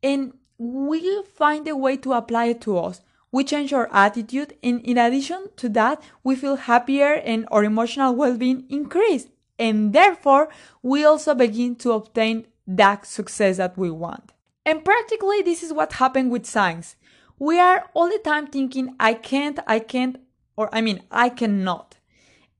and 0.03 0.33
we 0.57 1.23
find 1.23 1.67
a 1.67 1.75
way 1.75 1.97
to 1.97 2.13
apply 2.13 2.45
it 2.45 2.61
to 2.61 2.77
us. 2.77 3.01
We 3.31 3.43
change 3.43 3.71
our 3.71 3.89
attitude 3.93 4.55
and 4.63 4.81
in 4.81 4.97
addition 4.97 5.49
to 5.57 5.69
that, 5.69 6.01
we 6.23 6.35
feel 6.35 6.55
happier 6.55 7.13
and 7.13 7.47
our 7.51 7.63
emotional 7.63 8.15
well-being 8.15 8.65
increase. 8.69 9.27
And 9.59 9.93
therefore, 9.93 10.49
we 10.81 11.03
also 11.03 11.35
begin 11.35 11.75
to 11.77 11.91
obtain 11.91 12.47
that 12.65 13.05
success 13.05 13.57
that 13.57 13.77
we 13.77 13.89
want. 13.89 14.33
And 14.65 14.83
practically 14.83 15.41
this 15.41 15.63
is 15.63 15.71
what 15.71 15.93
happened 15.93 16.31
with 16.31 16.45
science 16.45 16.95
we 17.39 17.59
are 17.59 17.89
all 17.93 18.09
the 18.09 18.19
time 18.19 18.47
thinking, 18.47 18.95
I 18.99 19.13
can't, 19.13 19.59
I 19.67 19.79
can't, 19.79 20.17
or 20.55 20.73
I 20.73 20.81
mean, 20.81 21.03
I 21.11 21.29
cannot. 21.29 21.97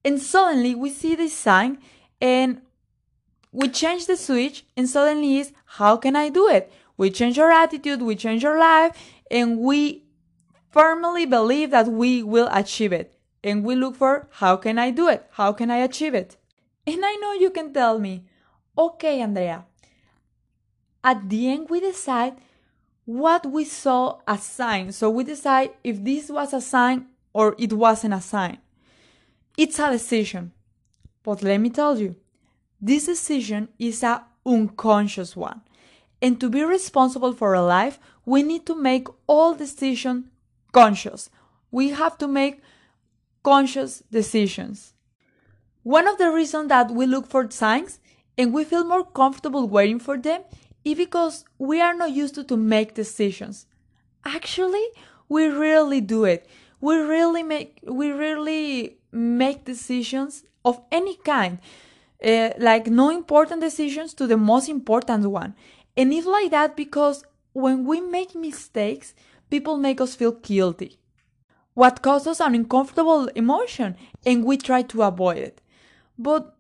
And 0.06 0.22
suddenly 0.22 0.76
we 0.76 0.90
see 0.90 1.16
this 1.16 1.34
sign 1.34 1.80
and 2.22 2.62
we 3.52 3.70
change 3.70 4.06
the 4.06 4.18
switch 4.18 4.66
and 4.76 4.88
suddenly 4.88 5.38
is, 5.38 5.52
how 5.66 5.98
can 5.98 6.16
I 6.16 6.30
do 6.30 6.48
it? 6.48 6.72
We 6.96 7.10
change 7.10 7.40
our 7.40 7.52
attitude, 7.52 8.02
we 8.02 8.16
change 8.16 8.44
our 8.44 8.58
life, 8.58 8.98
and 9.30 9.60
we 9.60 10.04
firmly 10.72 11.26
believe 11.26 11.72
that 11.72 11.88
we 11.88 12.24
will 12.24 12.50
achieve 12.52 12.92
it. 12.92 13.14
And 13.44 13.64
we 13.64 13.76
look 13.76 13.96
for, 13.96 14.28
how 14.32 14.58
can 14.58 14.80
I 14.80 14.92
do 14.92 15.08
it? 15.08 15.28
How 15.32 15.54
can 15.54 15.72
I 15.72 15.78
achieve 15.78 16.14
it? 16.14 16.38
And 16.86 17.04
I 17.06 17.16
know 17.16 17.34
you 17.34 17.52
can 17.52 17.74
tell 17.74 18.00
me, 18.00 18.26
okay, 18.78 19.22
Andrea. 19.22 19.66
At 21.04 21.30
the 21.30 21.50
end, 21.50 21.70
we 21.70 21.80
decide 21.80 22.38
what 23.08 23.46
we 23.46 23.64
saw 23.64 24.20
as 24.28 24.44
sign. 24.44 24.92
So 24.92 25.10
we 25.10 25.24
decide 25.24 25.72
if 25.82 26.04
this 26.04 26.30
was 26.30 26.54
a 26.54 26.60
sign 26.60 27.06
or 27.32 27.56
it 27.58 27.72
wasn't 27.72 28.14
a 28.14 28.20
sign. 28.20 28.58
It's 29.58 29.80
a 29.80 29.90
decision. 29.90 30.52
But 31.24 31.42
let 31.42 31.60
me 31.60 31.70
tell 31.70 31.98
you, 31.98 32.18
this 32.82 33.06
decision 33.06 33.70
is 33.80 34.04
a 34.04 34.26
unconscious 34.46 35.38
one. 35.38 35.62
And 36.22 36.38
to 36.42 36.50
be 36.50 36.66
responsible 36.66 37.32
for 37.32 37.56
our 37.56 37.66
life, 37.66 37.98
we 38.26 38.44
need 38.44 38.66
to 38.66 38.76
make 38.76 39.08
all 39.26 39.56
decisions 39.56 40.26
conscious. 40.74 41.30
We 41.72 41.92
have 41.92 42.18
to 42.18 42.28
make 42.28 42.62
conscious 43.42 44.04
decisions. 44.12 44.94
One 45.84 46.10
of 46.10 46.18
the 46.18 46.30
reasons 46.30 46.68
that 46.68 46.92
we 46.92 47.06
look 47.06 47.28
for 47.28 47.50
signs 47.50 48.02
and 48.38 48.52
we 48.52 48.66
feel 48.66 48.84
more 48.84 49.06
comfortable 49.06 49.66
waiting 49.70 50.00
for 50.00 50.18
them 50.18 50.42
is 50.84 50.98
because 50.98 51.46
we 51.58 51.82
are 51.82 51.94
not 51.94 52.12
used 52.12 52.36
to, 52.36 52.44
to 52.46 52.58
make 52.58 52.94
decisions. 52.94 53.66
Actually, 54.26 54.86
we 55.30 55.48
rarely 55.48 56.02
do 56.02 56.26
it. 56.26 56.48
We 56.80 56.96
really 56.98 57.44
make 57.44 57.80
we 57.84 58.12
rarely 58.12 58.98
make 59.12 59.66
decisions 59.66 60.44
of 60.64 60.82
any 60.92 61.16
kind, 61.18 61.60
uh, 62.24 62.50
like 62.60 62.88
no 62.88 63.10
important 63.10 63.62
decisions 63.62 64.14
to 64.16 64.28
the 64.28 64.38
most 64.38 64.70
important 64.70 65.26
one. 65.30 65.56
And 65.96 66.14
it's 66.14 66.28
like 66.28 66.52
that 66.52 66.76
because 66.76 67.24
when 67.54 67.86
we 67.86 68.02
make 68.02 68.36
mistakes, 68.36 69.16
people 69.50 69.78
make 69.78 70.00
us 70.02 70.16
feel 70.16 70.34
guilty. 70.34 71.00
What 71.74 72.02
causes 72.02 72.40
an 72.42 72.56
uncomfortable 72.56 73.28
emotion, 73.30 73.96
and 74.26 74.44
we 74.44 74.58
try 74.58 74.82
to 74.84 75.04
avoid 75.04 75.38
it. 75.38 75.62
But 76.18 76.57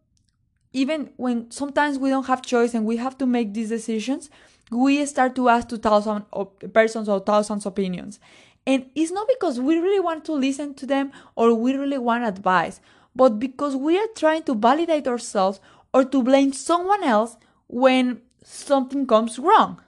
even 0.73 1.09
when 1.17 1.49
sometimes 1.51 1.97
we 1.97 2.09
don't 2.09 2.27
have 2.27 2.41
choice 2.41 2.73
and 2.73 2.85
we 2.85 2.97
have 2.97 3.17
to 3.17 3.25
make 3.25 3.53
these 3.53 3.69
decisions, 3.69 4.29
we 4.71 5.05
start 5.05 5.35
to 5.35 5.49
ask 5.49 5.69
to 5.69 5.77
thousands 5.77 6.25
of 6.33 6.49
persons 6.73 7.07
or 7.07 7.19
thousands 7.19 7.65
of 7.65 7.73
opinions. 7.73 8.19
And 8.65 8.89
it's 8.95 9.11
not 9.11 9.27
because 9.27 9.59
we 9.59 9.77
really 9.77 10.01
want 10.01 10.25
to 10.25 10.33
listen 10.33 10.73
to 10.75 10.85
them 10.85 11.11
or 11.35 11.53
we 11.53 11.73
really 11.73 11.97
want 11.97 12.25
advice, 12.25 12.81
but 13.15 13.39
because 13.39 13.75
we 13.75 13.97
are 13.97 14.07
trying 14.15 14.43
to 14.43 14.55
validate 14.55 15.07
ourselves 15.07 15.59
or 15.93 16.03
to 16.03 16.21
blame 16.21 16.51
someone 16.51 17.03
else 17.03 17.37
when 17.67 18.21
something 18.43 19.07
comes 19.07 19.39
wrong. 19.39 19.81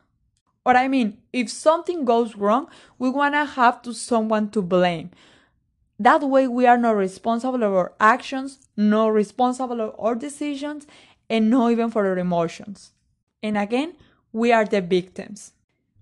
Or 0.66 0.76
I 0.78 0.88
mean, 0.88 1.18
if 1.34 1.50
something 1.50 2.06
goes 2.06 2.36
wrong, 2.36 2.68
we 2.98 3.10
want 3.10 3.34
to 3.34 3.46
have 3.46 3.82
to 3.82 3.94
someone 3.94 4.50
to 4.52 4.62
blame. 4.62 5.12
That 6.00 6.22
way, 6.22 6.48
we 6.48 6.66
are 6.66 6.78
not 6.78 6.96
responsible 6.96 7.60
for 7.60 7.78
our 7.78 7.94
actions, 8.00 8.60
not 8.78 9.08
responsible 9.14 9.76
for 9.76 10.00
our 10.00 10.16
decisions, 10.16 10.88
and 11.30 11.50
not 11.50 11.72
even 11.72 11.92
for 11.92 12.08
our 12.08 12.18
emotions. 12.18 12.94
And 13.44 13.58
again, 13.58 13.96
we 14.32 14.54
are 14.54 14.64
the 14.64 14.80
victims. 14.80 15.52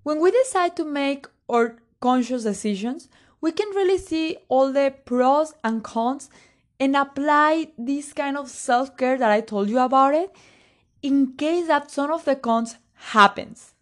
When 0.04 0.22
we 0.22 0.30
decide 0.30 0.76
to 0.78 0.86
make 0.86 1.26
our 1.50 1.78
conscious 2.00 2.44
decisions, 2.44 3.10
we 3.42 3.52
can 3.52 3.70
really 3.70 3.98
see 3.98 4.38
all 4.50 4.72
the 4.72 4.94
pros 5.04 5.54
and 5.64 5.84
cons 5.84 6.30
and 6.80 6.96
apply 6.96 7.70
this 7.78 8.14
kind 8.14 8.38
of 8.38 8.50
self-care 8.50 9.18
that 9.18 9.32
I 9.32 9.42
told 9.42 9.68
you 9.68 9.80
about 9.80 10.14
it 10.14 10.32
in 11.02 11.34
case 11.34 11.68
that 11.68 11.90
some 11.90 12.12
of 12.12 12.26
the 12.26 12.36
cons 12.36 12.78
happens. 12.94 13.74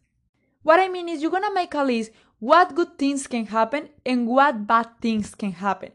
What 0.63 0.79
I 0.79 0.87
mean 0.87 1.09
is 1.09 1.21
you're 1.21 1.31
gonna 1.31 1.53
make 1.53 1.73
a 1.73 1.83
list 1.83 2.11
what 2.39 2.75
good 2.75 2.97
things 2.97 3.27
can 3.27 3.45
happen 3.47 3.89
and 4.05 4.27
what 4.27 4.67
bad 4.67 4.87
things 5.01 5.35
can 5.35 5.51
happen 5.51 5.91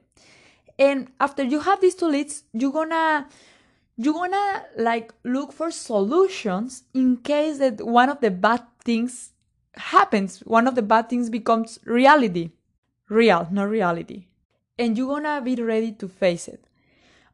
and 0.81 1.13
after 1.21 1.45
you 1.45 1.61
have 1.61 1.81
these 1.81 1.95
two 1.95 2.09
leads 2.09 2.43
you're 2.53 2.73
gonna 2.73 3.29
you're 3.97 4.15
gonna 4.15 4.65
like 4.79 5.13
look 5.25 5.53
for 5.53 5.71
solutions 5.71 6.85
in 6.95 7.19
case 7.19 7.59
that 7.59 7.87
one 7.87 8.09
of 8.09 8.21
the 8.21 8.31
bad 8.31 8.63
things 8.83 9.33
happens 9.75 10.41
one 10.41 10.67
of 10.67 10.75
the 10.75 10.83
bad 10.83 11.09
things 11.09 11.31
becomes 11.31 11.79
reality. 11.85 12.51
Real 13.09 13.47
not 13.51 13.69
reality. 13.69 14.27
And 14.79 14.97
you're 14.97 15.09
gonna 15.15 15.43
be 15.43 15.55
ready 15.57 15.93
to 15.93 16.09
face 16.09 16.49
it. 16.49 16.65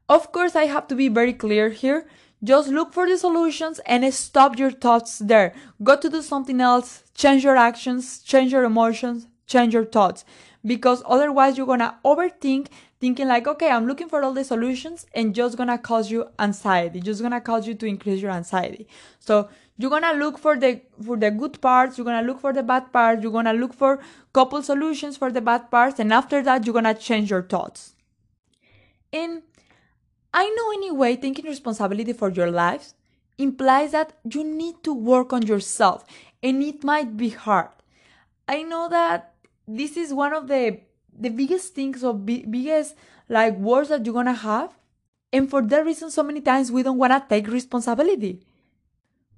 Of 0.08 0.32
course 0.32 0.56
i 0.56 0.64
have 0.64 0.88
to 0.88 0.96
be 0.96 1.08
very 1.08 1.32
clear 1.32 1.70
here. 1.70 2.06
Just 2.42 2.68
look 2.68 2.92
for 2.92 3.08
the 3.08 3.16
solutions 3.16 3.78
and 3.86 4.12
stop 4.12 4.58
your 4.58 4.70
thoughts 4.70 5.18
there. 5.18 5.54
Go 5.82 5.96
to 5.96 6.10
do 6.10 6.20
something 6.20 6.60
else. 6.60 7.04
Change 7.14 7.44
your 7.44 7.56
actions 7.56 8.22
change 8.22 8.52
your 8.52 8.64
emotions 8.64 9.28
change 9.46 9.72
your 9.72 9.84
thoughts 9.84 10.24
because 10.66 11.02
otherwise 11.06 11.56
you're 11.56 11.66
gonna 11.66 11.96
overthink 12.04 12.66
thinking 13.00 13.28
like 13.28 13.46
okay 13.46 13.70
i'm 13.70 13.86
looking 13.86 14.08
for 14.08 14.22
all 14.22 14.32
the 14.32 14.44
solutions 14.44 15.06
and 15.14 15.34
just 15.34 15.56
gonna 15.56 15.78
cause 15.78 16.10
you 16.10 16.26
anxiety 16.38 17.00
just 17.00 17.22
gonna 17.22 17.40
cause 17.40 17.66
you 17.66 17.74
to 17.74 17.86
increase 17.86 18.20
your 18.20 18.30
anxiety. 18.30 18.86
So 19.20 19.48
you're 19.78 19.90
gonna 19.90 20.14
look 20.14 20.38
for 20.38 20.56
the 20.56 20.80
for 21.04 21.16
the 21.16 21.30
good 21.30 21.60
parts 21.60 21.98
you're 21.98 22.04
gonna 22.04 22.26
look 22.26 22.40
for 22.40 22.52
the 22.52 22.62
bad 22.62 22.92
parts 22.92 23.22
you're 23.22 23.32
gonna 23.32 23.52
look 23.52 23.74
for 23.74 24.00
couple 24.32 24.62
solutions 24.62 25.16
for 25.16 25.30
the 25.30 25.40
bad 25.40 25.70
parts 25.70 26.00
and 26.00 26.12
after 26.12 26.42
that 26.42 26.66
you're 26.66 26.74
gonna 26.74 26.94
change 26.94 27.30
your 27.30 27.42
thoughts. 27.42 27.94
And 29.12 29.42
i 30.34 30.48
know 30.48 30.70
anyway 30.72 31.16
taking 31.16 31.44
responsibility 31.44 32.12
for 32.12 32.30
your 32.30 32.50
lives 32.50 32.94
implies 33.38 33.92
that 33.92 34.14
you 34.32 34.42
need 34.42 34.82
to 34.82 34.94
work 34.94 35.32
on 35.32 35.42
yourself 35.42 36.04
and 36.42 36.62
it 36.62 36.82
might 36.82 37.16
be 37.16 37.30
hard. 37.30 37.68
I 38.48 38.62
know 38.62 38.88
that 38.88 39.34
this 39.66 39.96
is 39.96 40.12
one 40.12 40.32
of 40.32 40.48
the 40.48 40.80
the 41.18 41.28
biggest 41.30 41.74
things 41.74 42.04
or 42.04 42.14
biggest 42.14 42.94
like 43.28 43.56
words 43.56 43.88
that 43.88 44.04
you're 44.04 44.14
gonna 44.14 44.32
have 44.32 44.76
and 45.32 45.48
for 45.50 45.62
that 45.62 45.84
reason 45.84 46.10
so 46.10 46.22
many 46.22 46.40
times 46.40 46.70
we 46.70 46.82
don't 46.82 46.98
want 46.98 47.12
to 47.12 47.24
take 47.28 47.48
responsibility 47.48 48.42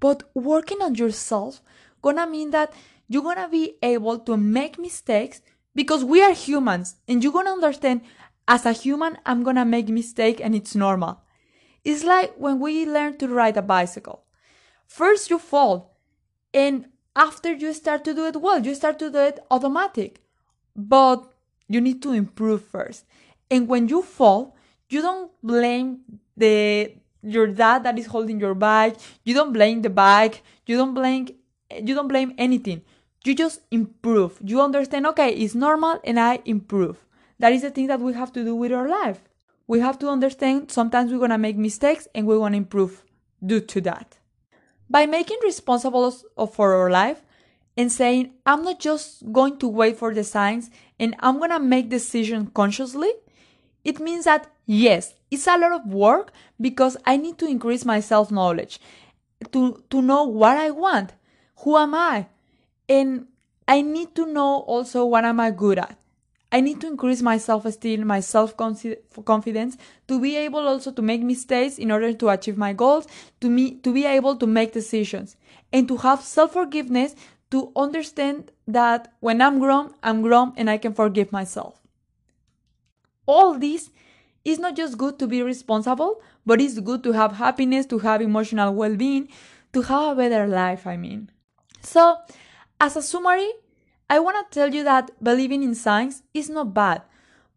But 0.01 0.25
working 0.35 0.83
on 0.83 0.95
yourself 0.95 1.61
gonna 2.03 2.27
mean 2.27 2.51
that 2.51 2.73
you're 3.09 3.23
gonna 3.23 3.49
be 3.49 3.77
able 3.83 4.19
to 4.21 4.37
make 4.37 4.79
mistakes 4.79 5.41
because 5.75 6.05
we 6.05 6.23
are 6.23 6.33
humans 6.33 6.97
and 7.09 7.23
you're 7.23 7.33
gonna 7.33 7.51
understand 7.51 8.03
as 8.47 8.67
a 8.67 8.73
human 8.73 9.19
I'm 9.27 9.43
gonna 9.43 9.65
make 9.65 9.89
mistake 9.89 10.41
and 10.41 10.55
it's 10.55 10.75
normal. 10.75 11.23
It's 11.85 12.05
like 12.05 12.35
when 12.37 12.61
we 12.61 12.87
learn 12.87 13.19
to 13.19 13.29
ride 13.29 13.57
a 13.57 13.63
bicycle. 13.63 14.25
First 14.87 15.31
you 15.31 15.39
fall 15.39 15.97
and 16.55 16.87
after 17.19 17.53
you 17.53 17.75
start 17.75 18.05
to 18.05 18.15
do 18.15 18.27
it 18.27 18.37
well, 18.37 18.65
you 18.65 18.75
start 18.75 18.99
to 19.01 19.11
do 19.11 19.19
it 19.19 19.41
automatic. 19.51 20.23
But 20.77 21.31
you 21.69 21.81
need 21.81 22.01
to 22.03 22.13
improve 22.13 22.65
first. 22.65 23.05
And 23.51 23.69
when 23.69 23.89
you 23.89 24.03
fall, 24.03 24.57
you 24.89 25.03
don't 25.03 25.31
blame 25.43 25.99
the 26.37 26.95
your 27.23 27.49
dad 27.49 27.83
that 27.83 27.99
is 27.99 28.07
holding 28.07 28.39
your 28.39 28.55
bike, 28.55 28.97
you 29.25 29.35
don't 29.35 29.53
blame 29.53 29.83
the 29.83 29.91
bike, 29.91 30.43
you 30.67 30.77
don't 30.77 30.95
blame 30.95 31.27
you 31.71 31.95
don't 31.95 32.09
blame 32.09 32.33
anything. 32.39 32.83
You 33.25 33.35
just 33.35 33.61
improve. 33.71 34.39
You 34.43 34.63
understand, 34.63 35.07
okay, 35.09 35.31
it's 35.35 35.55
normal 35.55 36.01
and 36.05 36.19
I 36.21 36.41
improve. 36.45 37.05
That 37.41 37.53
is 37.53 37.63
the 37.63 37.71
thing 37.71 37.89
that 37.89 38.01
we 38.01 38.13
have 38.15 38.33
to 38.33 38.45
do 38.45 38.55
with 38.55 38.73
our 38.73 38.89
life. 38.89 39.21
We 39.67 39.81
have 39.81 39.99
to 39.99 40.09
understand 40.09 40.71
sometimes 40.71 41.13
we're 41.13 41.19
going 41.19 41.31
to 41.31 41.39
make 41.39 41.57
mistakes 41.57 42.09
and 42.15 42.27
we 42.27 42.39
want 42.39 42.55
to 42.55 42.59
improve 42.59 43.05
due 43.45 43.61
to 43.61 43.81
that. 43.83 44.18
By 44.91 45.07
making 45.07 45.39
responsible 45.43 46.15
uh, 46.37 46.47
for 46.47 46.75
our 46.75 46.91
life 46.91 47.23
and 47.77 47.93
saying, 47.93 48.33
I'm 48.47 48.65
not 48.65 48.81
just 48.81 49.33
going 49.33 49.59
to 49.59 49.69
wait 49.69 49.97
for 49.97 50.13
the 50.15 50.25
signs 50.25 50.71
and 50.99 51.15
I'm 51.21 51.39
going 51.39 51.51
to 51.51 51.61
make 51.61 51.89
decisions 51.89 52.51
consciously, 52.55 53.13
it 53.85 54.01
means 54.01 54.25
that 54.25 54.51
yes, 54.67 55.15
it's 55.31 55.47
a 55.47 55.59
lot 55.59 55.73
of 55.73 55.87
work 55.87 56.33
because 56.61 56.97
I 57.05 57.17
need 57.17 57.39
to 57.39 57.47
increase 57.47 57.85
my 57.85 58.01
self 58.01 58.31
knowledge 58.31 58.81
to, 59.53 59.83
to 59.91 60.03
know 60.03 60.25
what 60.25 60.57
I 60.57 60.71
want, 60.71 61.13
who 61.59 61.77
am 61.77 61.95
I, 61.95 62.27
and 62.89 63.27
I 63.67 63.83
need 63.83 64.15
to 64.17 64.27
know 64.27 64.61
also 64.61 65.05
what 65.05 65.25
am 65.25 65.41
I 65.41 65.51
good 65.51 65.79
at. 65.79 65.97
I 66.51 66.61
need 66.61 66.81
to 66.81 66.87
increase 66.87 67.21
my 67.21 67.37
self 67.37 67.67
esteem, 67.67 68.07
my 68.07 68.21
self 68.21 68.57
confidence 68.57 69.77
to 70.07 70.21
be 70.21 70.37
able 70.37 70.67
also 70.67 70.91
to 70.93 71.03
make 71.03 71.23
mistakes 71.23 71.79
in 71.79 71.91
order 71.91 72.13
to 72.15 72.29
achieve 72.31 72.57
my 72.57 72.73
goals, 72.73 73.07
to 73.41 73.51
me 73.51 73.77
to 73.81 73.93
be 73.93 74.07
able 74.07 74.37
to 74.37 74.47
make 74.47 74.73
decisions, 74.73 75.37
and 75.73 75.87
to 75.89 75.99
have 75.99 76.23
self 76.23 76.55
forgiveness 76.55 77.15
to 77.51 77.71
understand 77.77 78.51
that 78.67 79.13
when 79.21 79.43
I'm 79.43 79.59
grown, 79.59 79.95
I'm 80.03 80.23
grown 80.23 80.53
and 80.57 80.71
I 80.71 80.79
can 80.79 80.95
forgive 80.95 81.33
myself. 81.33 81.81
All 83.27 83.59
this 83.59 83.91
is 84.45 84.59
not 84.59 84.75
just 84.75 84.97
good 84.97 85.19
to 85.19 85.27
be 85.27 85.43
responsible, 85.43 86.23
but 86.47 86.61
it's 86.61 86.81
good 86.81 87.03
to 87.05 87.13
have 87.13 87.33
happiness, 87.33 87.85
to 87.87 87.99
have 87.99 88.23
emotional 88.23 88.75
well 88.75 88.97
being, 88.97 89.29
to 89.75 89.83
have 89.83 90.13
a 90.13 90.17
better 90.17 90.47
life, 90.47 90.87
I 90.87 90.97
mean. 90.97 91.31
So, 91.83 92.17
as 92.81 92.97
a 92.97 93.03
summary, 93.03 93.51
I 94.11 94.19
want 94.21 94.37
to 94.51 94.55
tell 94.59 94.75
you 94.75 94.85
that 94.85 95.11
believing 95.23 95.63
in 95.63 95.75
signs 95.75 96.23
is 96.33 96.49
not 96.49 96.73
bad, 96.73 97.03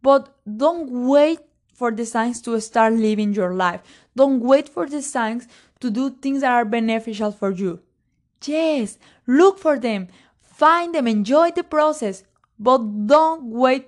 but 0.02 0.36
don't 0.46 1.08
wait 1.08 1.40
for 1.74 1.92
the 1.92 2.06
signs 2.06 2.42
to 2.42 2.60
start 2.60 2.94
living 2.94 3.34
your 3.34 3.54
life. 3.54 3.82
Don't 4.16 4.42
wait 4.42 4.68
for 4.68 4.86
the 4.86 5.02
signs 5.02 5.48
to 5.80 5.90
do 5.90 6.10
things 6.10 6.42
that 6.42 6.52
are 6.52 6.66
beneficial 6.66 7.32
for 7.32 7.52
you. 7.52 7.80
Yes, 8.44 8.98
look 9.28 9.60
for 9.60 9.80
them, 9.80 10.08
find 10.42 10.94
them, 10.94 11.08
enjoy 11.08 11.52
the 11.52 11.64
process, 11.64 12.24
but 12.60 13.08
don't 13.08 13.46
wait 13.46 13.88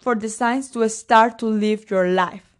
for 0.00 0.14
the 0.14 0.28
signs 0.28 0.70
to 0.72 0.88
start 0.88 1.38
to 1.38 1.46
live 1.46 1.90
your 1.90 2.08
life. 2.08 2.56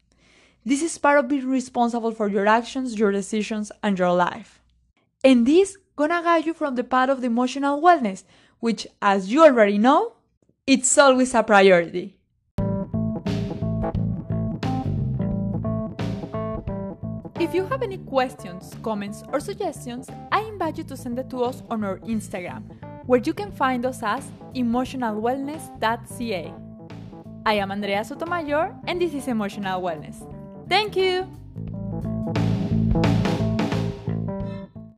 This 0.65 0.83
is 0.83 0.99
part 0.99 1.19
of 1.19 1.29
being 1.29 1.49
responsible 1.49 2.13
for 2.13 2.29
your 2.29 2.47
actions, 2.47 2.99
your 2.99 3.11
decisions, 3.11 3.73
and 3.83 3.99
your 3.99 4.13
life. 4.13 4.61
And 5.25 5.47
this 5.47 5.77
gonna 5.97 6.23
guide 6.23 6.47
you 6.47 6.55
from 6.55 6.75
the 6.75 6.85
path 6.85 7.09
of 7.09 7.21
the 7.21 7.27
emotional 7.27 7.81
wellness, 7.81 8.25
which, 8.61 8.87
as 9.01 9.31
you 9.33 9.45
already 9.45 9.79
know, 9.79 10.15
it's 10.67 10.99
always 10.99 11.35
a 11.35 11.43
priority. 11.43 12.19
If 17.41 17.55
you 17.55 17.65
have 17.67 17.83
any 17.83 17.99
questions, 17.99 18.75
comments, 18.83 19.23
or 19.33 19.41
suggestions, 19.41 20.11
I 20.33 20.41
invite 20.41 20.77
you 20.77 20.85
to 20.85 20.97
send 20.97 21.19
it 21.19 21.31
to 21.31 21.45
us 21.45 21.63
on 21.71 21.85
our 21.85 21.99
Instagram, 22.01 22.65
where 23.07 23.21
you 23.21 23.33
can 23.33 23.53
find 23.53 23.87
us 23.87 24.03
as 24.03 24.31
emotionalwellness.ca. 24.55 26.53
I 27.47 27.55
am 27.55 27.71
Andrea 27.71 28.05
Sotomayor, 28.05 28.75
and 28.87 29.01
this 29.01 29.15
is 29.15 29.29
Emotional 29.29 29.81
Wellness. 29.81 30.27
Thank 30.69 30.97
you! 30.97 31.27